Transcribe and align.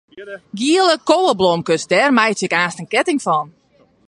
Giele 0.61 0.95
koweblomkes, 1.09 1.83
dêr 1.91 2.09
meitsje 2.17 2.45
ik 2.47 2.53
aanst 2.61 2.81
in 2.81 2.91
ketting 2.93 3.21
fan. 3.25 3.47